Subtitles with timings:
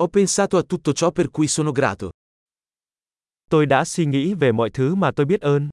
[0.00, 2.10] Ho pensato a tutto ciò per cui sono grato.
[3.50, 5.68] Tôi đã suy nghĩ về mọi thứ mà tôi biết ơn.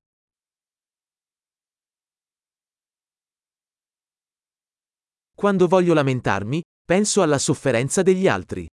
[5.35, 8.67] Quando voglio lamentarmi, penso alla sofferenza degli altri.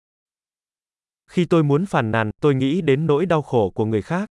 [1.30, 4.28] Khi tôi muốn phàn nàn, tôi nghĩ đến nỗi đau khổ của người khác.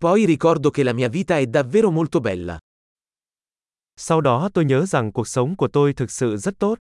[0.00, 2.58] Poi ricordo che la mia vita è davvero molto bella.
[4.00, 6.78] Sau đó tôi nhớ rằng cuộc sống của tôi thực sự rất tốt.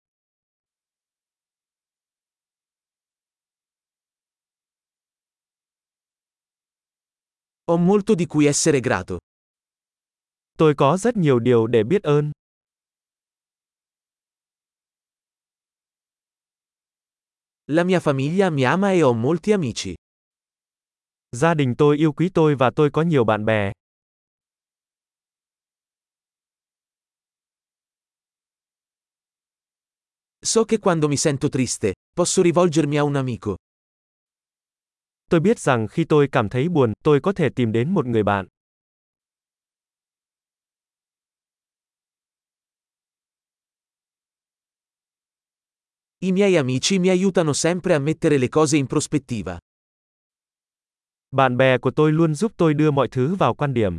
[7.67, 9.19] Ho molto di cui essere grato.
[10.59, 12.33] Tôi có rất nhiều điều để biết ơn.
[17.67, 19.95] La mia famiglia mi ama e ho molti amici.
[21.33, 23.73] Gia đình tôi yêu quý tôi và tôi có nhiều bạn bè.
[30.47, 33.57] So che quando mi sento triste, posso rivolgermi a un amico.
[35.31, 38.23] Tôi biết rằng khi tôi cảm thấy buồn, tôi có thể tìm đến một người
[38.23, 38.47] bạn.
[46.19, 49.59] I miei amici mi aiutano sempre a mettere le cose in prospettiva.
[51.31, 53.99] Bạn bè của tôi luôn giúp tôi đưa mọi thứ vào quan điểm.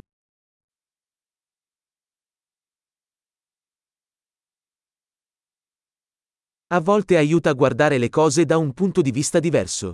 [6.70, 9.94] A volte aiuta a guardare le cose da un punto di vista diverso.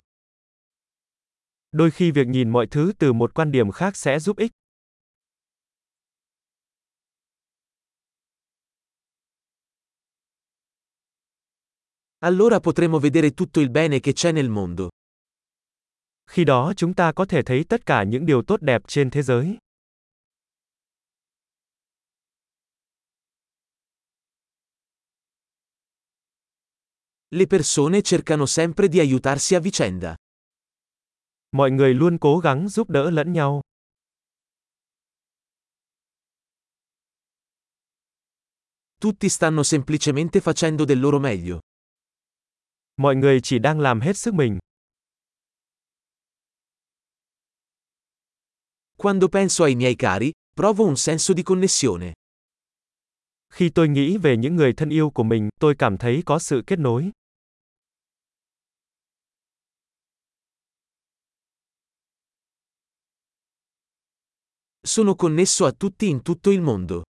[1.70, 4.50] Đôi khi việc nhìn mọi thứ từ một quan điểm khác sẽ giúp ích.
[12.18, 14.88] Allora potremo vedere tutto il bene che c'è nel mondo.
[16.30, 19.22] Khi đó chúng ta có thể thấy tất cả những điều tốt đẹp trên thế
[19.22, 19.58] giới.
[27.34, 30.14] Le persone cercano sempre di aiutarsi a vicenda.
[31.50, 33.60] Mọi người luôn cố gắng giúp đỡ lẫn nhau.
[39.00, 41.58] Tutti stanno semplicemente facendo del loro meglio.
[42.96, 44.58] Mọi người chỉ đang làm hết sức mình.
[48.96, 52.12] Quando penso ai miei cari, provo un senso di connessione.
[53.50, 56.62] Khi tôi nghĩ về những người thân yêu của mình, tôi cảm thấy có sự
[56.66, 57.10] kết nối.
[64.86, 67.02] Sono connesso a tutti in tutto il mondo.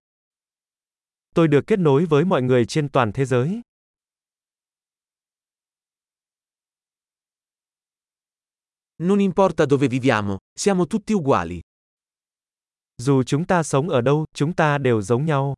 [1.34, 3.60] Tôi được kết nối với mọi người trên toàn thế giới.
[8.98, 11.60] Non importa dove viviamo, siamo tutti uguali.
[13.02, 15.54] Dù chúng ta sống ở đâu, chúng ta đều giống nhau.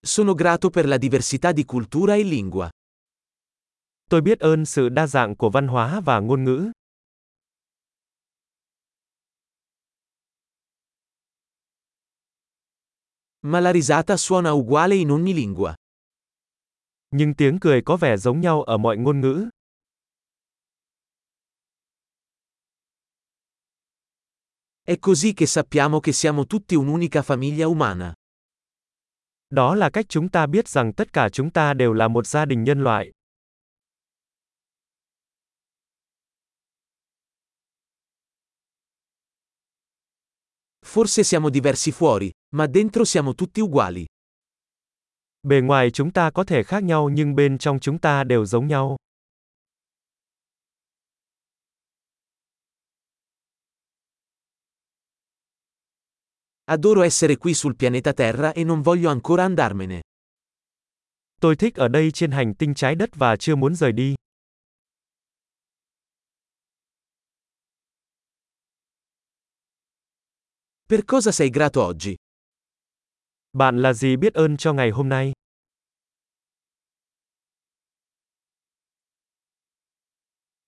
[0.00, 2.68] Sono grato per la diversità di cultura e lingua.
[4.14, 6.72] Tôi biết ơn sự đa dạng của văn hóa và ngôn ngữ.
[13.42, 15.74] Ma la risata suona uguale in ogni lingua.
[17.10, 19.48] Nhưng tiếng cười có vẻ giống nhau ở mọi ngôn ngữ.
[24.84, 28.14] È così che sappiamo che siamo tutti un'unica famiglia umana.
[29.50, 32.44] Đó là cách chúng ta biết rằng tất cả chúng ta đều là một gia
[32.44, 33.10] đình nhân loại.
[40.94, 44.04] Forse siamo diversi fuori, ma dentro siamo tutti uguali.
[45.40, 48.66] Bề ngoài chúng ta có thể khác nhau nhưng bên trong chúng ta đều giống
[48.66, 48.96] nhau.
[56.64, 60.00] Adoro essere qui sul pianeta Terra e non voglio ancora andarmene.
[61.40, 64.14] Tôi thích ở đây trên hành tinh trái đất và chưa muốn rời đi.
[70.86, 72.14] Per cosa sei grato oggi?
[73.52, 75.32] Bạn là gì biết ơn cho ngày hôm nay?